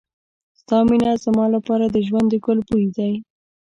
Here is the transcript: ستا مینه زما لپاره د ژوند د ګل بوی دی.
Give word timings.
ستا 0.59 0.77
مینه 0.89 1.11
زما 1.23 1.45
لپاره 1.55 1.85
د 1.89 1.97
ژوند 2.07 2.27
د 2.29 2.35
ګل 2.45 2.59
بوی 2.67 2.87
دی. 2.97 3.13